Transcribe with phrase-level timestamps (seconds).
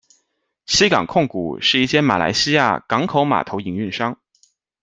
[0.65, 4.17] 西港控股是一间马来西亚港口码头营运商。